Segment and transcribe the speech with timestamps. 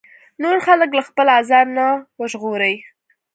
[0.43, 1.85] نور خلک له خپل ازار نه
[2.19, 2.75] وژغوري.